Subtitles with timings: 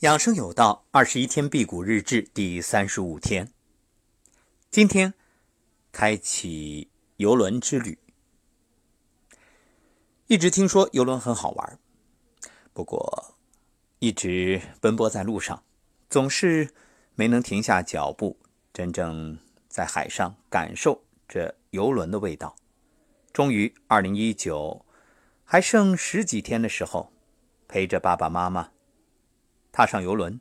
[0.00, 3.52] 养生有道，二十一天辟谷日志第三十五天。
[4.70, 5.12] 今天
[5.90, 7.98] 开启游轮之旅。
[10.28, 11.80] 一直听说游轮很好玩，
[12.72, 13.34] 不过
[13.98, 15.64] 一直奔波在路上，
[16.08, 16.72] 总是
[17.16, 18.38] 没能停下脚步，
[18.72, 19.36] 真正
[19.66, 22.54] 在海上感受这游轮的味道。
[23.32, 24.86] 终于，二零一九
[25.42, 27.12] 还剩十几天的时候，
[27.66, 28.70] 陪着爸爸妈妈。
[29.78, 30.40] 踏上游轮，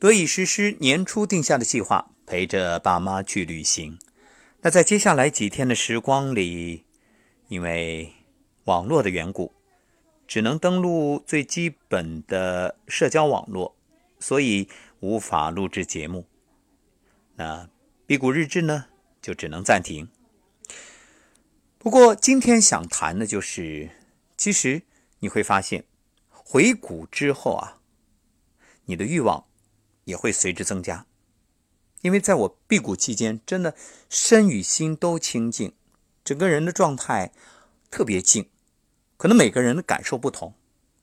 [0.00, 3.96] 得以实施年初定下的计划，陪着爸妈去旅行。
[4.62, 6.84] 那在接下来几天的时光里，
[7.46, 8.12] 因为
[8.64, 9.52] 网络的缘故，
[10.26, 13.76] 只能登录最基本的社交网络，
[14.18, 16.26] 所以无法录制节目。
[17.36, 17.70] 那
[18.04, 18.86] 辟谷日志呢，
[19.22, 20.08] 就只能暂停。
[21.78, 23.90] 不过今天想谈的就是，
[24.36, 24.82] 其实
[25.20, 25.84] 你会发现，
[26.30, 27.74] 回谷之后啊。
[28.86, 29.44] 你的欲望
[30.04, 31.06] 也会随之增加，
[32.02, 33.74] 因为在我辟谷期间，真的
[34.08, 35.74] 身与心都清净，
[36.24, 37.32] 整个人的状态
[37.90, 38.48] 特别静。
[39.16, 40.54] 可能每个人的感受不同，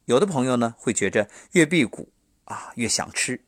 [0.05, 2.09] 有的朋友呢会觉着越辟谷
[2.45, 3.43] 啊越想吃，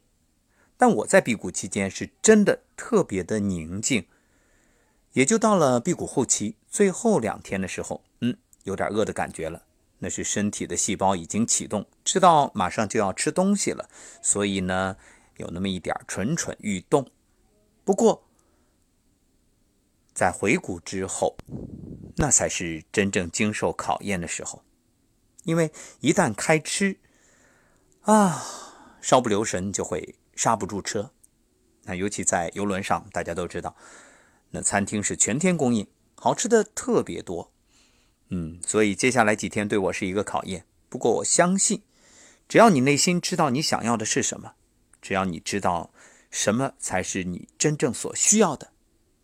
[0.77, 4.07] 但我在辟谷期间是真的特别的宁静。
[5.13, 9.63] 也就到了辟谷后期最后两天的时候，嗯，有点饿的感觉了。
[10.05, 13.89] 那是身体的细胞已经启动，知道马上就要吃东西了，
[14.21, 14.97] 所以呢，
[15.37, 17.09] 有那么一点蠢蠢欲动。
[17.83, 18.27] 不过，
[20.13, 21.35] 在回谷之后，
[22.17, 24.61] 那才是真正经受考验的时候，
[25.43, 26.99] 因为一旦开吃，
[28.01, 28.45] 啊，
[29.01, 31.09] 稍不留神就会刹不住车。
[31.85, 33.75] 那尤其在游轮上，大家都知道，
[34.51, 37.51] 那餐厅是全天供应，好吃的特别多。
[38.29, 40.65] 嗯，所以接下来几天对我是一个考验。
[40.89, 41.83] 不过我相信，
[42.47, 44.53] 只要你内心知道你想要的是什么，
[45.01, 45.91] 只要你知道
[46.31, 48.71] 什么才是你真正所需要的，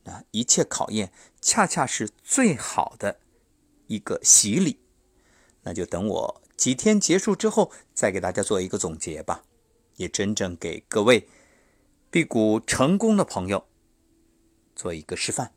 [0.04, 3.20] 那一切考验恰恰是最好的
[3.88, 4.80] 一个洗礼。
[5.64, 9.44] 那就等我几天结束之后，再给大家做一个总结吧，
[9.96, 11.28] 也真正给各位
[12.10, 13.66] 辟谷成功的朋友
[14.76, 15.54] 做一个示范。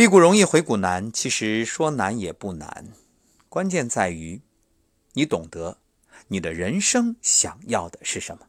[0.00, 2.86] 辟谷容易回谷难，其实说难也不难，
[3.50, 4.40] 关键在于
[5.12, 5.76] 你懂得
[6.28, 8.46] 你的人生想要的是什么。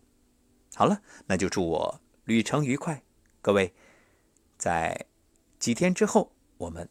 [0.74, 3.04] 好了，那就祝我旅程愉快，
[3.42, 3.74] 各位，
[4.58, 5.08] 在
[5.60, 6.88] 几天之后我们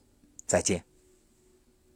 [0.46, 0.84] 再见。